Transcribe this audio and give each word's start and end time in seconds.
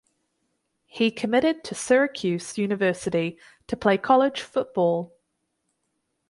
He 0.87 1.11
committed 1.11 1.63
to 1.65 1.75
Syracuse 1.75 2.57
University 2.57 3.37
to 3.67 3.77
play 3.77 3.99
college 3.99 4.41
football. 4.41 5.13